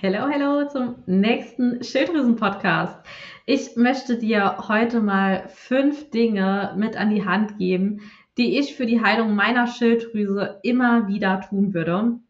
[0.00, 3.04] Hello, hello zum nächsten Schilddrüsen-Podcast.
[3.46, 8.02] Ich möchte dir heute mal fünf Dinge mit an die Hand geben,
[8.36, 12.20] die ich für die Heilung meiner Schilddrüse immer wieder tun würde.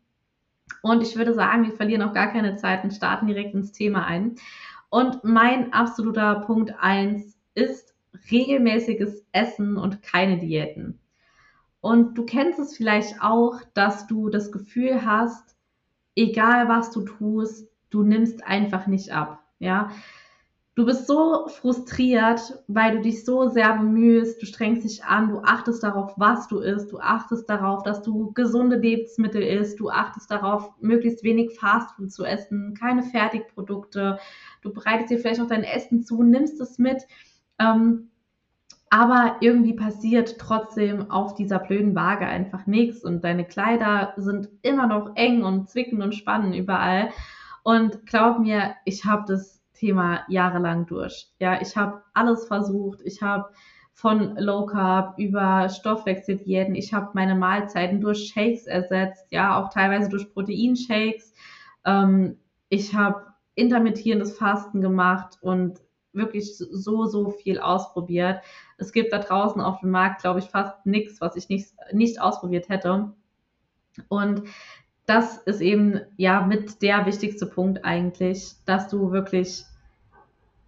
[0.81, 4.07] Und ich würde sagen, wir verlieren auch gar keine Zeit und starten direkt ins Thema
[4.07, 4.37] ein.
[4.89, 7.95] Und mein absoluter Punkt eins ist
[8.31, 11.01] regelmäßiges Essen und keine Diäten.
[11.83, 15.58] Und du kennst es vielleicht auch, dass du das Gefühl hast,
[16.19, 19.43] egal was du tust, du nimmst einfach nicht ab.
[19.61, 19.91] Ja,
[20.75, 25.39] du bist so frustriert, weil du dich so sehr bemühst, du strengst dich an, du
[25.41, 30.31] achtest darauf, was du isst, du achtest darauf, dass du gesunde Lebensmittel isst, du achtest
[30.31, 34.19] darauf, möglichst wenig Fastfood zu essen, keine Fertigprodukte,
[34.63, 37.03] du bereitest dir vielleicht auch dein Essen zu, nimmst es mit.
[37.59, 38.11] Ähm,
[38.91, 44.87] aber irgendwie passiert trotzdem auf dieser blöden Waage einfach nichts und deine Kleider sind immer
[44.87, 47.11] noch eng und zwicken und spannen überall.
[47.63, 51.29] Und glaub mir, ich habe das Thema jahrelang durch.
[51.39, 53.01] Ja, ich habe alles versucht.
[53.03, 53.51] Ich habe
[53.93, 60.09] von Low Carb über Stoffwechseldiäten, ich habe meine Mahlzeiten durch Shakes ersetzt, ja, auch teilweise
[60.09, 61.35] durch Proteinshakes.
[61.85, 65.81] Ähm, ich habe intermittierendes Fasten gemacht und
[66.13, 68.41] wirklich so, so viel ausprobiert.
[68.79, 72.21] Es gibt da draußen auf dem Markt, glaube ich, fast nichts, was ich nicht, nicht
[72.21, 73.13] ausprobiert hätte.
[74.09, 74.43] Und
[75.07, 79.65] das ist eben ja mit der wichtigste Punkt eigentlich, dass du wirklich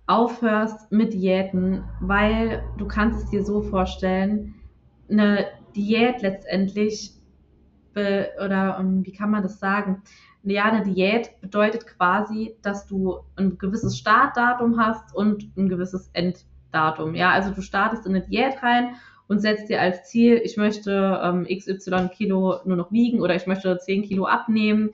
[0.07, 4.55] aufhörst mit Diäten, weil du kannst es dir so vorstellen,
[5.09, 7.15] eine Diät letztendlich
[7.95, 10.03] oder ähm, wie kann man das sagen?
[10.43, 16.11] Ja, eine Diät bedeutet quasi, dass du ein gewisses Startdatum hast und ein gewisses
[16.71, 17.15] Enddatum.
[17.15, 21.21] Ja, also du startest in eine Diät rein und setzt dir als Ziel, ich möchte
[21.23, 24.91] ähm, XY Kilo nur noch wiegen oder ich möchte 10 Kilo abnehmen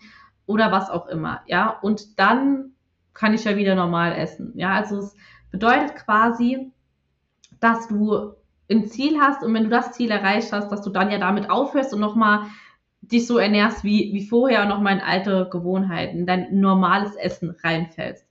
[0.46, 1.41] oder was auch immer.
[1.46, 2.72] Ja, und dann
[3.14, 4.52] kann ich ja wieder normal essen.
[4.56, 5.16] Ja, also es
[5.50, 6.70] bedeutet quasi,
[7.60, 8.34] dass du
[8.70, 11.48] ein Ziel hast und wenn du das Ziel erreicht hast, dass du dann ja damit
[11.48, 12.46] aufhörst und nochmal
[13.01, 18.27] dich so ernährst wie, wie vorher und nochmal in alte Gewohnheiten, dein normales Essen reinfällst.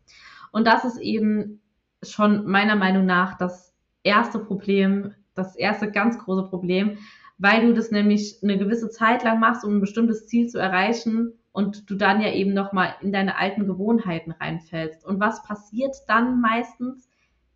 [0.51, 1.61] Und das ist eben
[2.03, 3.73] schon meiner Meinung nach das
[4.03, 6.97] erste Problem, das erste ganz große Problem,
[7.37, 11.33] weil du das nämlich eine gewisse Zeit lang machst, um ein bestimmtes Ziel zu erreichen
[11.51, 15.05] und du dann ja eben nochmal in deine alten Gewohnheiten reinfällst.
[15.05, 17.09] Und was passiert dann meistens?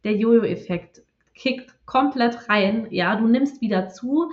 [0.03, 1.03] Der Jojo-Effekt
[1.35, 2.87] kickt komplett rein.
[2.91, 4.31] Ja, du nimmst wieder zu,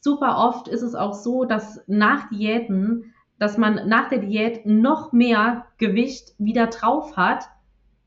[0.00, 5.12] super oft ist es auch so, dass nach Diäten, dass man nach der Diät noch
[5.12, 7.44] mehr Gewicht wieder drauf hat,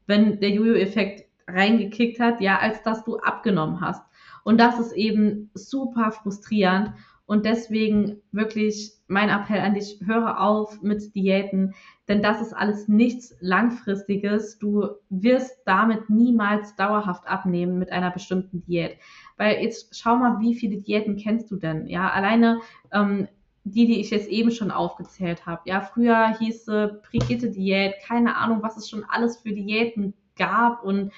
[0.05, 4.03] wenn der Jojo-Effekt reingekickt hat, ja, als dass du abgenommen hast.
[4.43, 6.93] Und das ist eben super frustrierend.
[7.25, 11.73] Und deswegen wirklich mein Appell an dich, höre auf mit Diäten,
[12.07, 14.59] denn das ist alles nichts Langfristiges.
[14.59, 18.97] Du wirst damit niemals dauerhaft abnehmen mit einer bestimmten Diät.
[19.35, 21.87] Weil jetzt schau mal, wie viele Diäten kennst du denn?
[21.87, 22.59] Ja, alleine
[22.93, 23.27] ähm,
[23.65, 25.61] die, die ich jetzt eben schon aufgezählt habe.
[25.65, 31.11] Ja, früher hieß es Brigitte-Diät, keine Ahnung, was es schon alles für Diäten gab und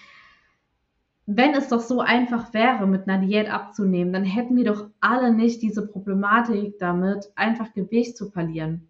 [1.32, 5.32] wenn es doch so einfach wäre, mit einer Diät abzunehmen, dann hätten wir doch alle
[5.32, 8.90] nicht diese Problematik damit, einfach Gewicht zu verlieren.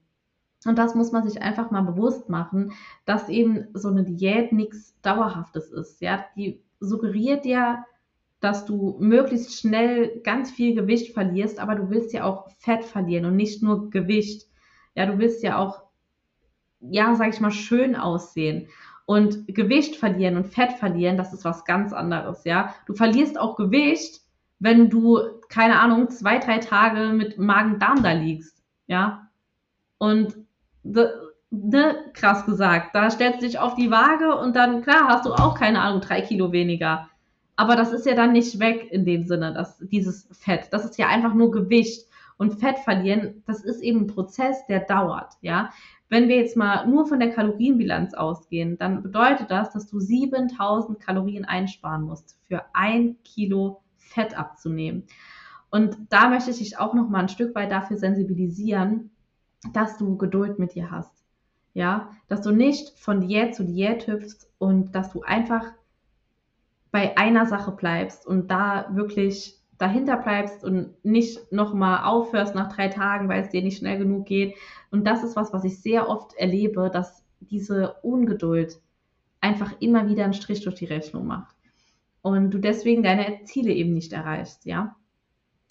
[0.66, 2.72] Und das muss man sich einfach mal bewusst machen,
[3.04, 6.02] dass eben so eine Diät nichts Dauerhaftes ist.
[6.02, 7.84] Ja, die suggeriert ja,
[8.40, 13.26] dass du möglichst schnell ganz viel Gewicht verlierst, aber du willst ja auch Fett verlieren
[13.26, 14.48] und nicht nur Gewicht.
[14.96, 15.84] Ja, du willst ja auch,
[16.80, 18.70] ja, sag ich mal, schön aussehen.
[19.10, 22.76] Und Gewicht verlieren und Fett verlieren, das ist was ganz anderes, ja.
[22.86, 24.22] Du verlierst auch Gewicht,
[24.60, 29.28] wenn du, keine Ahnung, zwei, drei Tage mit Magen-Darm da liegst, ja.
[29.98, 30.36] Und
[30.84, 35.34] ne, krass gesagt, da stellst du dich auf die Waage und dann, klar, hast du
[35.34, 37.10] auch, keine Ahnung, drei Kilo weniger.
[37.56, 40.68] Aber das ist ja dann nicht weg in dem Sinne, dass dieses Fett.
[40.70, 42.08] Das ist ja einfach nur Gewicht.
[42.38, 45.72] Und Fett verlieren, das ist eben ein Prozess, der dauert, ja.
[46.10, 51.00] Wenn wir jetzt mal nur von der Kalorienbilanz ausgehen, dann bedeutet das, dass du 7000
[51.00, 55.04] Kalorien einsparen musst, für ein Kilo Fett abzunehmen.
[55.70, 59.12] Und da möchte ich dich auch noch mal ein Stück weit dafür sensibilisieren,
[59.72, 61.14] dass du Geduld mit dir hast.
[61.76, 65.66] Ja, dass du nicht von Diät zu Diät hüpfst und dass du einfach
[66.92, 72.90] bei einer Sache bleibst und da wirklich dahinter bleibst und nicht nochmal aufhörst nach drei
[72.90, 74.56] Tagen, weil es dir nicht schnell genug geht.
[74.92, 78.80] Und das ist was, was ich sehr oft erlebe, dass diese Ungeduld
[79.42, 81.56] einfach immer wieder einen Strich durch die Rechnung macht.
[82.22, 84.98] Und du deswegen deine Ziele eben nicht erreichst, ja.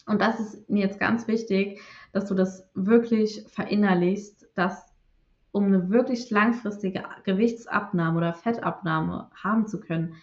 [0.06, 1.80] Und das ist mir jetzt ganz wichtig,
[2.12, 4.86] dass du das wirklich verinnerlichst, dass
[5.52, 10.14] um eine wirklich langfristige Gewichtsabnahme oder Fettabnahme haben zu können,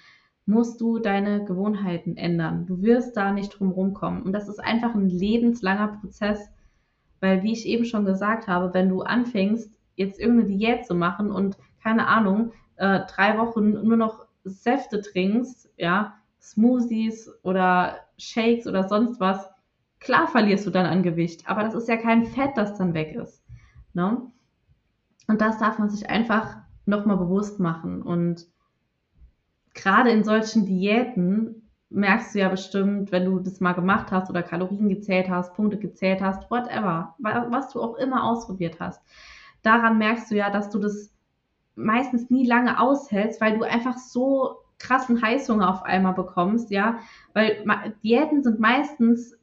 [0.46, 2.66] musst du deine Gewohnheiten ändern.
[2.66, 4.22] Du wirst da nicht drum rumkommen.
[4.22, 6.52] Und das ist einfach ein lebenslanger Prozess,
[7.20, 11.32] weil, wie ich eben schon gesagt habe, wenn du anfängst, jetzt irgendeine Diät zu machen
[11.32, 18.88] und keine Ahnung, äh, drei Wochen nur noch Säfte trinkst, ja, Smoothies oder Shakes oder
[18.88, 19.50] sonst was,
[20.00, 23.16] klar verlierst du dann an Gewicht, aber das ist ja kein Fett, das dann weg
[23.16, 23.44] ist.
[23.94, 24.22] Ne?
[25.28, 28.04] Und das darf man sich einfach nochmal bewusst machen.
[28.04, 28.46] Und
[29.76, 34.42] gerade in solchen Diäten merkst du ja bestimmt, wenn du das mal gemacht hast oder
[34.42, 39.02] Kalorien gezählt hast, Punkte gezählt hast, whatever, was du auch immer ausprobiert hast.
[39.62, 41.14] Daran merkst du ja, dass du das
[41.76, 47.00] meistens nie lange aushältst, weil du einfach so krassen Heißhunger auf einmal bekommst, ja,
[47.34, 47.64] weil
[48.04, 49.38] Diäten sind meistens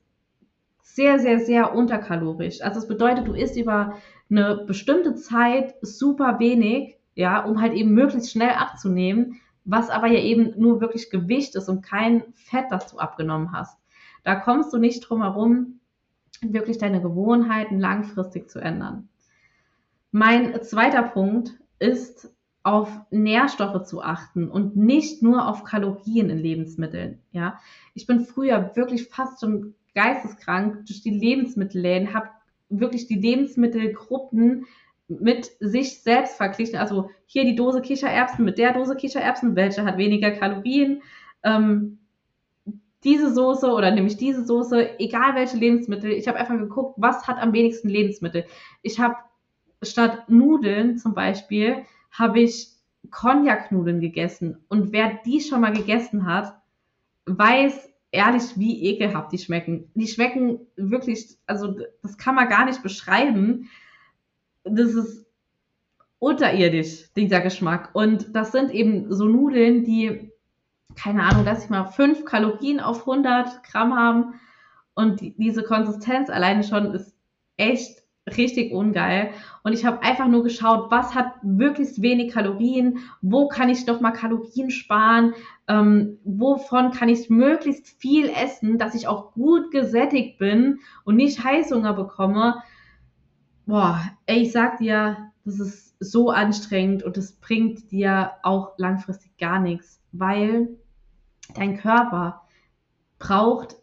[0.80, 2.60] sehr, sehr, sehr unterkalorisch.
[2.62, 3.96] Also es bedeutet, du isst über
[4.30, 10.20] eine bestimmte Zeit super wenig, ja, um halt eben möglichst schnell abzunehmen, was aber ja
[10.20, 13.78] eben nur wirklich Gewicht ist und kein Fett, das du abgenommen hast.
[14.24, 15.80] Da kommst du nicht drum herum,
[16.40, 19.08] wirklich deine Gewohnheiten langfristig zu ändern.
[20.10, 22.32] Mein zweiter Punkt ist,
[22.64, 27.20] auf Nährstoffe zu achten und nicht nur auf Kalorien in Lebensmitteln.
[27.32, 27.58] Ja,
[27.94, 32.28] ich bin früher wirklich fast schon geisteskrank durch die Lebensmittelläden, habe
[32.68, 34.66] wirklich die Lebensmittelgruppen
[35.08, 36.78] mit sich selbst verglichen.
[36.78, 41.02] Also hier die Dose Kichererbsen mit der Dose Kichererbsen, welche hat weniger Kalorien.
[41.42, 41.98] Ähm,
[43.04, 47.38] diese Soße oder nämlich diese Soße, egal welche Lebensmittel, ich habe einfach geguckt, was hat
[47.38, 48.44] am wenigsten Lebensmittel.
[48.82, 49.16] Ich habe
[49.82, 52.68] statt Nudeln zum Beispiel, habe ich
[53.10, 54.58] Cognac-Nudeln gegessen.
[54.68, 56.54] Und wer die schon mal gegessen hat,
[57.26, 59.90] weiß ehrlich, wie ekelhaft die schmecken.
[59.94, 63.68] Die schmecken wirklich, also das kann man gar nicht beschreiben
[64.64, 65.26] das ist
[66.18, 67.90] unterirdisch, dieser Geschmack.
[67.94, 70.30] Und das sind eben so Nudeln, die,
[70.94, 74.34] keine Ahnung, dass ich mal 5 Kalorien auf 100 Gramm haben.
[74.94, 77.16] Und die, diese Konsistenz alleine schon ist
[77.56, 78.02] echt
[78.36, 79.30] richtig ungeil.
[79.64, 84.00] Und ich habe einfach nur geschaut, was hat möglichst wenig Kalorien, wo kann ich noch
[84.00, 85.34] mal Kalorien sparen,
[85.66, 91.42] ähm, wovon kann ich möglichst viel essen, dass ich auch gut gesättigt bin und nicht
[91.42, 92.62] Heißhunger bekomme
[93.66, 99.36] boah, ey, ich sag dir, das ist so anstrengend und es bringt dir auch langfristig
[99.38, 100.76] gar nichts, weil
[101.54, 102.42] dein Körper
[103.18, 103.76] braucht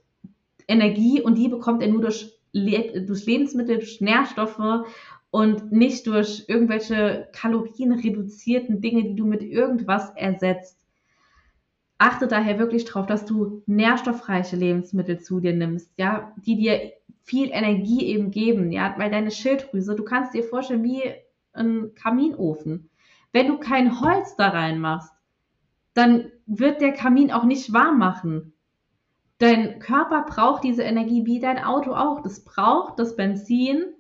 [0.68, 4.86] Energie und die bekommt er nur durch, durch Lebensmittel, durch Nährstoffe
[5.32, 10.78] und nicht durch irgendwelche kalorienreduzierten Dinge, die du mit irgendwas ersetzt.
[11.98, 16.94] Achte daher wirklich darauf, dass du nährstoffreiche Lebensmittel zu dir nimmst, ja, die dir
[17.30, 21.04] viel Energie eben geben, ja, weil deine Schilddrüse, du kannst dir vorstellen wie
[21.54, 22.90] ein Kaminofen.
[23.32, 25.14] Wenn du kein Holz da reinmachst,
[25.94, 28.54] dann wird der Kamin auch nicht warm machen.
[29.38, 32.22] Dein Körper braucht diese Energie wie dein Auto auch.
[32.22, 33.94] Das braucht das Benzin,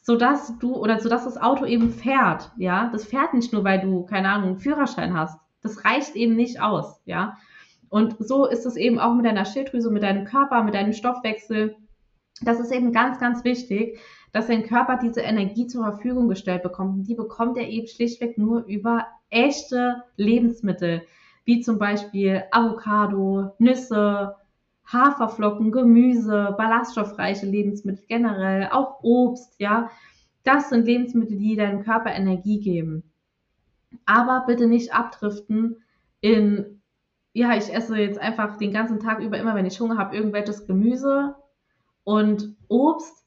[0.00, 2.52] sodass du oder sodass das Auto eben fährt.
[2.56, 5.40] Ja, das fährt nicht nur, weil du keine Ahnung einen Führerschein hast.
[5.60, 7.00] Das reicht eben nicht aus.
[7.04, 7.36] Ja,
[7.88, 11.76] und so ist es eben auch mit deiner Schilddrüse, mit deinem Körper, mit deinem Stoffwechsel
[12.42, 13.98] das ist eben ganz, ganz wichtig,
[14.32, 16.94] dass dein Körper diese Energie zur Verfügung gestellt bekommt.
[16.94, 21.02] Und die bekommt er eben schlichtweg nur über echte Lebensmittel,
[21.44, 24.34] wie zum Beispiel Avocado, Nüsse,
[24.86, 29.90] Haferflocken, Gemüse, ballaststoffreiche Lebensmittel generell, auch Obst, ja.
[30.42, 33.02] Das sind Lebensmittel, die deinem Körper Energie geben.
[34.04, 35.76] Aber bitte nicht abdriften
[36.20, 36.82] in,
[37.32, 40.66] ja, ich esse jetzt einfach den ganzen Tag über, immer wenn ich Hunger habe, irgendwelches
[40.66, 41.34] Gemüse,
[42.04, 43.24] und Obst,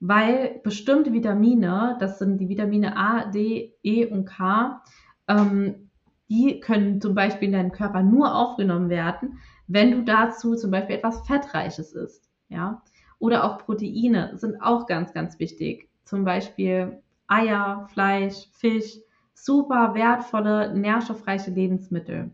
[0.00, 4.82] weil bestimmte Vitamine, das sind die Vitamine A, D, E und K,
[5.26, 5.90] ähm,
[6.28, 10.96] die können zum Beispiel in deinem Körper nur aufgenommen werden, wenn du dazu zum Beispiel
[10.96, 12.28] etwas Fettreiches isst.
[12.48, 12.82] Ja?
[13.18, 15.88] Oder auch Proteine sind auch ganz, ganz wichtig.
[16.04, 18.98] Zum Beispiel Eier, Fleisch, Fisch,
[19.34, 22.30] super wertvolle, nährstoffreiche Lebensmittel.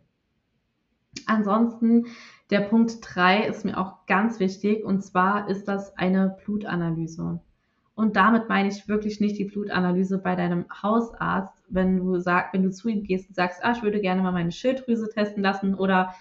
[1.26, 2.06] Ansonsten
[2.50, 7.40] der Punkt 3 ist mir auch ganz wichtig und zwar ist das eine Blutanalyse.
[7.94, 12.64] Und damit meine ich wirklich nicht die Blutanalyse bei deinem Hausarzt, wenn du sag, wenn
[12.64, 15.75] du zu ihm gehst und sagst, ah, ich würde gerne mal meine Schilddrüse testen lassen
[15.75, 16.14] oder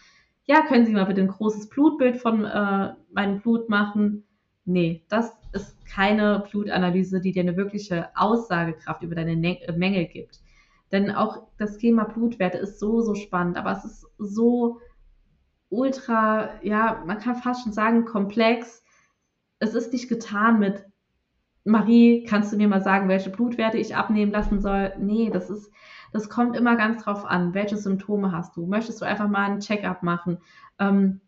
[0.45, 4.23] ja, können Sie mal bitte ein großes Blutbild von äh, meinem Blut machen?
[4.65, 10.41] Nee, das ist keine Blutanalyse, die dir eine wirkliche Aussagekraft über deine ne Mängel gibt.
[10.93, 14.79] Denn auch das Thema Blutwerte ist so, so spannend, aber es ist so
[15.69, 18.83] ultra, ja, man kann fast schon sagen, komplex.
[19.57, 20.85] Es ist nicht getan mit
[21.63, 24.93] Marie, kannst du mir mal sagen, welche Blutwerte ich abnehmen lassen soll?
[24.99, 25.71] Nee, das ist,
[26.11, 27.55] das kommt immer ganz drauf an.
[27.55, 28.67] Welche Symptome hast du?
[28.67, 30.37] Möchtest du einfach mal einen Check-up machen?
[30.77, 31.21] Ähm,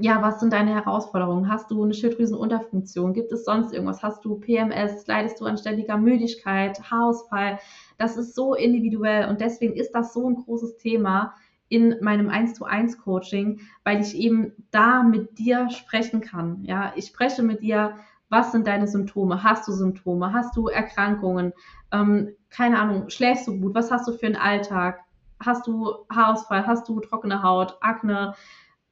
[0.00, 1.50] ja, was sind deine Herausforderungen?
[1.50, 3.14] Hast du eine Schilddrüsenunterfunktion?
[3.14, 4.02] Gibt es sonst irgendwas?
[4.02, 5.06] Hast du PMS?
[5.08, 7.58] Leidest du an ständiger Müdigkeit, Haarausfall?
[7.98, 11.34] Das ist so individuell und deswegen ist das so ein großes Thema
[11.68, 16.64] in meinem 1 zu 1 Coaching, weil ich eben da mit dir sprechen kann.
[16.64, 17.96] Ja, ich spreche mit dir,
[18.28, 19.42] was sind deine Symptome?
[19.42, 20.32] Hast du Symptome?
[20.32, 21.52] Hast du Erkrankungen?
[21.90, 23.74] Ähm, keine Ahnung, schläfst du gut?
[23.74, 25.00] Was hast du für einen Alltag?
[25.44, 26.66] Hast du Haarausfall?
[26.66, 28.34] Hast du trockene Haut, Akne?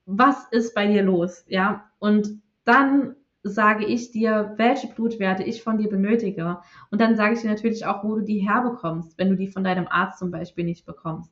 [0.07, 1.45] Was ist bei dir los?
[1.49, 6.59] Ja, und dann sage ich dir, welche Blutwerte ich von dir benötige.
[6.91, 9.63] Und dann sage ich dir natürlich auch, wo du die herbekommst, wenn du die von
[9.63, 11.31] deinem Arzt zum Beispiel nicht bekommst.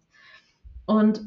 [0.87, 1.23] Und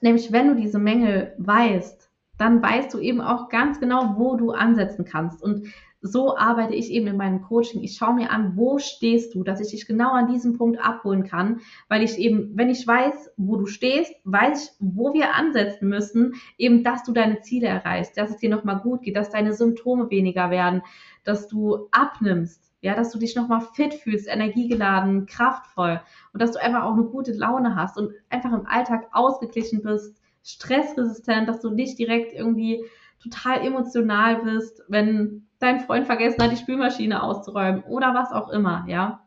[0.00, 4.50] nämlich, wenn du diese Mängel weißt, dann weißt du eben auch ganz genau, wo du
[4.50, 5.42] ansetzen kannst.
[5.42, 5.68] Und
[6.00, 7.82] so arbeite ich eben in meinem Coaching.
[7.82, 11.24] Ich schaue mir an, wo stehst du, dass ich dich genau an diesem Punkt abholen
[11.24, 15.88] kann, weil ich eben, wenn ich weiß, wo du stehst, weiß ich, wo wir ansetzen
[15.88, 19.52] müssen, eben, dass du deine Ziele erreichst, dass es dir nochmal gut geht, dass deine
[19.52, 20.82] Symptome weniger werden,
[21.24, 26.00] dass du abnimmst, ja, dass du dich nochmal fit fühlst, energiegeladen, kraftvoll
[26.32, 30.20] und dass du einfach auch eine gute Laune hast und einfach im Alltag ausgeglichen bist,
[30.44, 32.84] stressresistent, dass du nicht direkt irgendwie
[33.18, 38.84] total emotional bist, wenn dein Freund vergessen hat, die Spülmaschine auszuräumen oder was auch immer,
[38.88, 39.22] ja.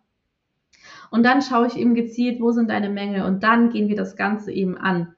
[1.12, 4.16] Und dann schaue ich eben gezielt, wo sind deine Mängel und dann gehen wir das
[4.16, 5.16] Ganze eben an.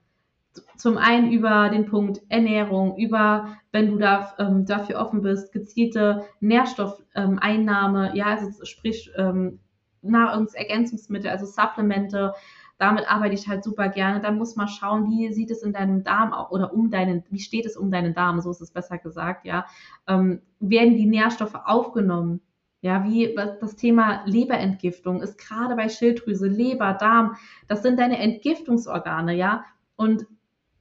[0.77, 6.25] Zum einen über den Punkt Ernährung, über, wenn du da, ähm, dafür offen bist, gezielte
[6.39, 9.59] Nährstoffeinnahme, ja, also sprich ähm,
[10.01, 12.33] Nahrungsergänzungsmittel, also Supplemente,
[12.81, 14.21] damit arbeite ich halt super gerne.
[14.21, 17.67] Dann muss man schauen, wie sieht es in deinem Darm oder um deinen, wie steht
[17.67, 19.67] es um deinen Darm, so ist es besser gesagt, ja.
[20.07, 22.41] Ähm, werden die Nährstoffe aufgenommen?
[22.81, 27.35] Ja, wie das Thema Leberentgiftung ist gerade bei Schilddrüse, Leber, Darm,
[27.67, 29.63] das sind deine Entgiftungsorgane, ja.
[29.95, 30.25] Und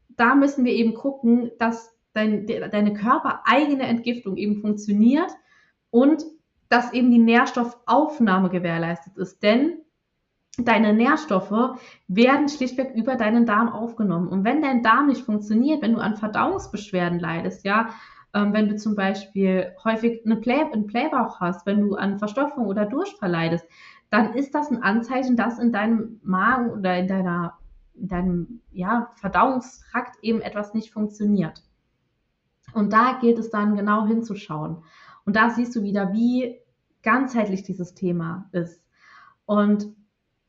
[0.09, 5.31] da müssen wir eben gucken, dass dein, deine körpereigene Entgiftung eben funktioniert
[5.91, 6.25] und
[6.71, 9.43] dass eben die Nährstoffaufnahme gewährleistet ist.
[9.43, 9.83] Denn
[10.65, 14.29] deine Nährstoffe werden schlichtweg über deinen Darm aufgenommen.
[14.29, 17.91] Und wenn dein Darm nicht funktioniert, wenn du an Verdauungsbeschwerden leidest, ja,
[18.33, 22.67] ähm, wenn du zum Beispiel häufig eine Play einen Playbauch hast, wenn du an Verstopfung
[22.67, 23.67] oder Durchfall leidest,
[24.11, 27.59] dann ist das ein Anzeichen, dass in deinem Magen oder in deiner
[27.95, 31.63] in deinem ja, Verdauungstrakt eben etwas nicht funktioniert.
[32.73, 34.85] Und da gilt es dann genau hinzuschauen.
[35.25, 36.59] Und da siehst du wieder, wie
[37.03, 38.83] ganzheitlich dieses Thema ist.
[39.45, 39.95] Und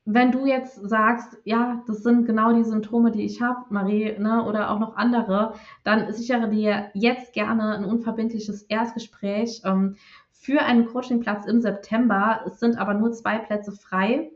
[0.06, 4.44] wenn du jetzt sagst, ja, das sind genau die Symptome, die ich habe, Marie, ne,
[4.46, 5.54] oder auch noch andere,
[5.84, 9.98] dann sichere dir jetzt gerne ein unverbindliches Erstgespräch ähm,
[10.32, 12.42] für einen Coachingplatz im September.
[12.48, 14.32] Es sind aber nur zwei Plätze frei.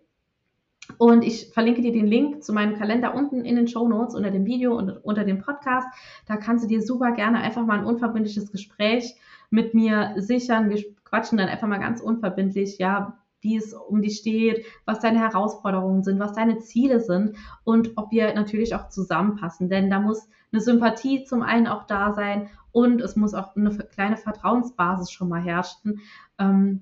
[0.99, 4.29] Und ich verlinke dir den Link zu meinem Kalender unten in den Show Notes unter
[4.29, 5.87] dem Video und unter dem Podcast.
[6.27, 9.15] Da kannst du dir super gerne einfach mal ein unverbindliches Gespräch
[9.49, 10.69] mit mir sichern.
[10.69, 15.19] Wir quatschen dann einfach mal ganz unverbindlich, ja, wie es um dich steht, was deine
[15.19, 19.69] Herausforderungen sind, was deine Ziele sind und ob wir natürlich auch zusammenpassen.
[19.69, 23.69] Denn da muss eine Sympathie zum einen auch da sein und es muss auch eine
[23.69, 26.01] kleine Vertrauensbasis schon mal herrschen.
[26.39, 26.81] Ähm,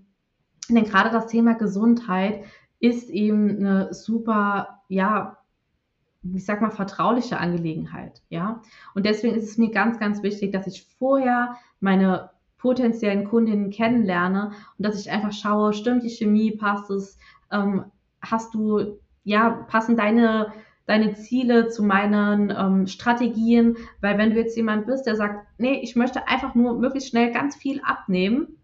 [0.69, 2.43] denn gerade das Thema Gesundheit
[2.79, 5.37] ist eben eine super, ja,
[6.33, 8.61] ich sag mal, vertrauliche Angelegenheit, ja.
[8.95, 12.29] Und deswegen ist es mir ganz, ganz wichtig, dass ich vorher meine
[12.63, 17.17] potenziellen Kundinnen kennenlerne und dass ich einfach schaue, stimmt die Chemie, passt es,
[17.51, 17.83] ähm,
[18.21, 20.53] hast du, ja, passen deine,
[20.85, 25.81] deine Ziele zu meinen ähm, Strategien, weil wenn du jetzt jemand bist, der sagt, nee,
[25.83, 28.55] ich möchte einfach nur möglichst schnell ganz viel abnehmen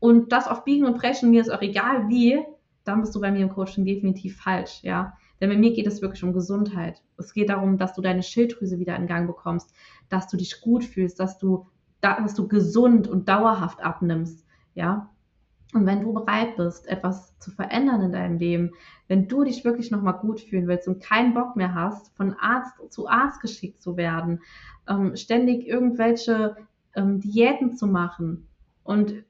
[0.00, 2.38] und das auf Biegen und Brechen, mir ist auch egal wie,
[2.84, 5.14] dann bist du bei mir im Coaching definitiv falsch, ja.
[5.40, 7.02] Denn bei mir geht es wirklich um Gesundheit.
[7.18, 9.70] Es geht darum, dass du deine Schilddrüse wieder in Gang bekommst,
[10.08, 11.66] dass du dich gut fühlst, dass du
[12.00, 15.10] dass du gesund und dauerhaft abnimmst, ja.
[15.74, 18.70] Und wenn du bereit bist, etwas zu verändern in deinem Leben,
[19.08, 22.74] wenn du dich wirklich nochmal gut fühlen willst und keinen Bock mehr hast, von Arzt
[22.90, 24.40] zu Arzt geschickt zu werden,
[24.88, 26.56] ähm, ständig irgendwelche
[26.94, 28.48] ähm, Diäten zu machen
[28.84, 29.24] und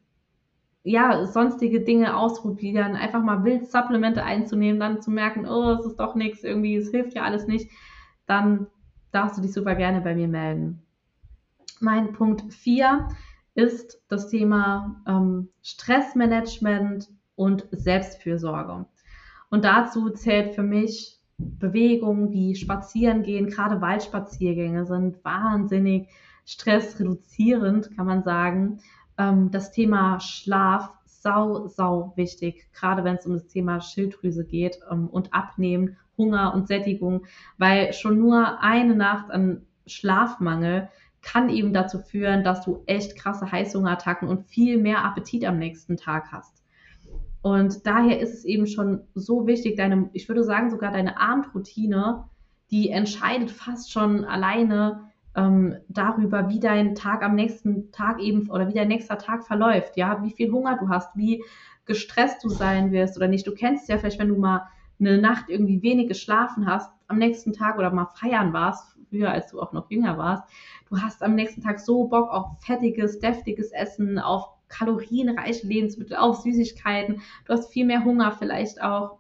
[0.84, 5.98] ja, sonstige Dinge ausprobieren, einfach mal wild Supplemente einzunehmen, dann zu merken, oh, es ist
[5.98, 7.72] doch nichts, irgendwie, es hilft ja alles nicht,
[8.26, 8.68] dann
[9.10, 10.85] darfst du dich super gerne bei mir melden.
[11.80, 13.08] Mein Punkt 4
[13.54, 18.86] ist das Thema ähm, Stressmanagement und Selbstfürsorge.
[19.50, 26.08] Und dazu zählt für mich Bewegung wie Spazierengehen, gerade Waldspaziergänge sind wahnsinnig
[26.46, 28.80] stressreduzierend, kann man sagen.
[29.18, 34.78] Ähm, das Thema Schlaf, sau, sau wichtig, gerade wenn es um das Thema Schilddrüse geht
[34.90, 37.26] ähm, und Abnehmen, Hunger und Sättigung,
[37.58, 40.88] weil schon nur eine Nacht an Schlafmangel
[41.26, 45.96] kann eben dazu führen, dass du echt krasse Heißhungerattacken und viel mehr Appetit am nächsten
[45.96, 46.62] Tag hast.
[47.42, 52.24] Und daher ist es eben schon so wichtig, deine, ich würde sagen, sogar deine Abendroutine,
[52.70, 58.68] die entscheidet fast schon alleine ähm, darüber, wie dein Tag am nächsten Tag eben oder
[58.68, 61.42] wie dein nächster Tag verläuft, ja, wie viel Hunger du hast, wie
[61.86, 63.48] gestresst du sein wirst oder nicht.
[63.48, 64.68] Du kennst ja vielleicht, wenn du mal
[65.00, 69.50] eine Nacht irgendwie wenig geschlafen hast, am nächsten Tag oder mal feiern warst, früher als
[69.50, 70.44] du auch noch jünger warst,
[70.88, 76.38] du hast am nächsten Tag so Bock auf fettiges, deftiges Essen, auf kalorienreiche Lebensmittel, auf
[76.38, 79.18] Süßigkeiten, du hast viel mehr Hunger vielleicht auch.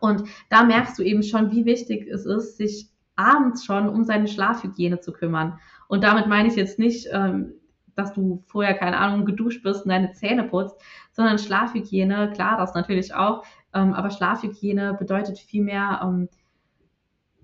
[0.00, 4.28] Und da merkst du eben schon, wie wichtig es ist, sich abends schon um seine
[4.28, 5.58] Schlafhygiene zu kümmern.
[5.88, 7.54] Und damit meine ich jetzt nicht, ähm,
[7.94, 10.78] dass du vorher, keine Ahnung, geduscht bist und deine Zähne putzt,
[11.12, 16.28] sondern Schlafhygiene, klar, das natürlich auch, ähm, aber Schlafhygiene bedeutet vielmehr, ähm,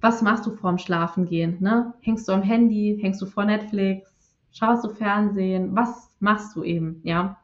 [0.03, 1.57] was machst du vorm Schlafengehen?
[1.61, 1.95] Ne?
[2.01, 4.13] Hängst du am Handy, hängst du vor Netflix,
[4.51, 7.39] schaust du Fernsehen, was machst du eben, ja?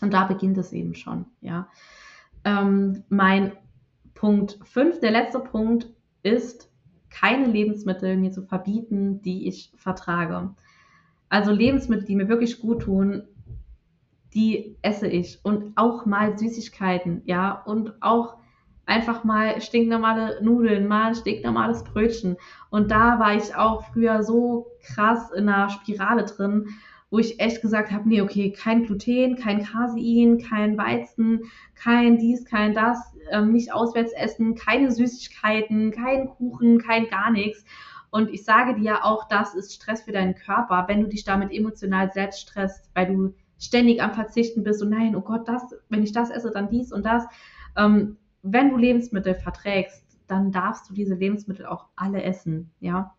[0.00, 1.68] Und da beginnt es eben schon, ja.
[2.44, 3.52] Ähm, mein
[4.14, 5.90] Punkt 5, der letzte Punkt
[6.22, 6.70] ist,
[7.10, 10.54] keine Lebensmittel mir zu verbieten, die ich vertrage.
[11.28, 13.24] Also Lebensmittel, die mir wirklich gut tun,
[14.34, 15.44] die esse ich.
[15.44, 17.60] Und auch mal Süßigkeiten, ja.
[17.62, 18.36] Und auch
[18.86, 22.36] einfach mal stinknormale Nudeln, mal ein stinknormales Brötchen.
[22.70, 26.68] Und da war ich auch früher so krass in einer Spirale drin,
[27.10, 31.42] wo ich echt gesagt habe, nee, okay, kein Gluten, kein Casein, kein Weizen,
[31.74, 37.64] kein dies, kein das, ähm, nicht auswärts essen, keine Süßigkeiten, kein Kuchen, kein gar nichts.
[38.10, 41.52] Und ich sage dir auch, das ist Stress für deinen Körper, wenn du dich damit
[41.52, 46.02] emotional selbst stresst, weil du ständig am Verzichten bist und nein, oh Gott, das, wenn
[46.02, 47.24] ich das esse, dann dies und das.
[47.76, 53.14] Ähm, wenn du Lebensmittel verträgst, dann darfst du diese Lebensmittel auch alle essen, ja.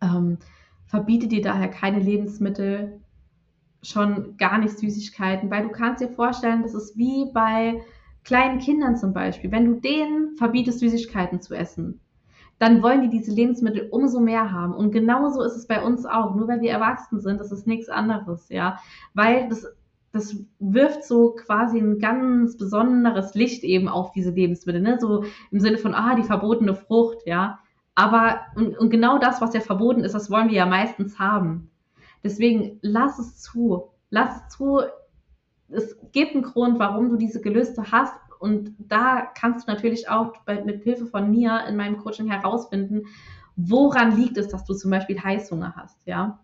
[0.00, 0.38] Ähm,
[0.86, 3.00] verbiete dir daher keine Lebensmittel,
[3.82, 7.82] schon gar nicht Süßigkeiten, weil du kannst dir vorstellen, das ist wie bei
[8.24, 9.50] kleinen Kindern zum Beispiel.
[9.50, 12.00] Wenn du denen verbietest, Süßigkeiten zu essen,
[12.58, 14.72] dann wollen die diese Lebensmittel umso mehr haben.
[14.72, 16.36] Und genauso ist es bei uns auch.
[16.36, 18.78] Nur weil wir erwachsen sind, das ist nichts anderes, ja.
[19.14, 19.66] Weil das
[20.12, 24.98] das wirft so quasi ein ganz besonderes Licht eben auf diese Lebensmittel, ne?
[25.00, 27.58] So im Sinne von, ah, die verbotene Frucht, ja.
[27.94, 31.70] Aber, und, und genau das, was ja verboten ist, das wollen wir ja meistens haben.
[32.22, 33.90] Deswegen lass es zu.
[34.10, 34.80] Lass es zu.
[35.68, 38.14] Es gibt einen Grund, warum du diese Gelüste hast.
[38.38, 43.04] Und da kannst du natürlich auch bei, mit Hilfe von mir in meinem Coaching herausfinden,
[43.56, 46.40] woran liegt es, dass du zum Beispiel Heißhunger hast, ja.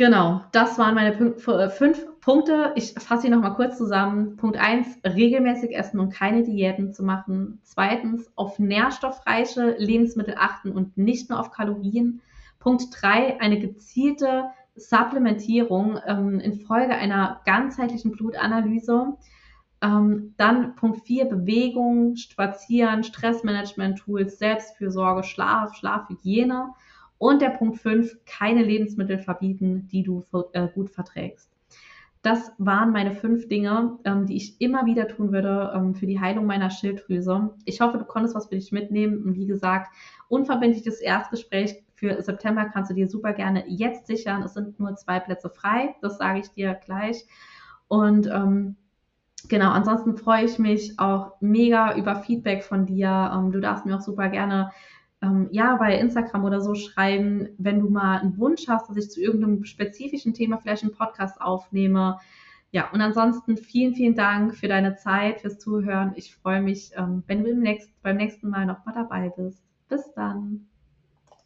[0.00, 2.72] Genau, das waren meine äh, fünf Punkte.
[2.74, 4.38] Ich fasse sie nochmal kurz zusammen.
[4.38, 7.60] Punkt 1, regelmäßig essen und keine Diäten zu machen.
[7.64, 12.22] Zweitens, auf nährstoffreiche Lebensmittel achten und nicht nur auf Kalorien.
[12.60, 19.18] Punkt 3, eine gezielte Supplementierung ähm, infolge einer ganzheitlichen Blutanalyse.
[19.82, 26.70] Ähm, dann Punkt 4, Bewegung, Spazieren, Stressmanagement-Tools, Selbstfürsorge, Schlaf, Schlafhygiene.
[27.20, 31.50] Und der Punkt 5, keine Lebensmittel verbieten, die du äh, gut verträgst.
[32.22, 36.18] Das waren meine fünf Dinge, ähm, die ich immer wieder tun würde ähm, für die
[36.18, 37.50] Heilung meiner Schilddrüse.
[37.66, 39.22] Ich hoffe, du konntest was für dich mitnehmen.
[39.22, 39.92] Und wie gesagt,
[40.28, 44.42] unverbindliches Erstgespräch für September kannst du dir super gerne jetzt sichern.
[44.42, 47.26] Es sind nur zwei Plätze frei, das sage ich dir gleich.
[47.86, 48.76] Und ähm,
[49.46, 53.30] genau, ansonsten freue ich mich auch mega über Feedback von dir.
[53.34, 54.70] Ähm, du darfst mir auch super gerne
[55.22, 59.10] ähm, ja, bei Instagram oder so schreiben, wenn du mal einen Wunsch hast, dass ich
[59.10, 62.18] zu irgendeinem spezifischen Thema vielleicht einen Podcast aufnehme.
[62.72, 66.12] Ja, und ansonsten vielen, vielen Dank für deine Zeit, fürs Zuhören.
[66.16, 69.62] Ich freue mich, ähm, wenn du im nächsten, beim nächsten Mal nochmal dabei bist.
[69.88, 70.69] Bis dann.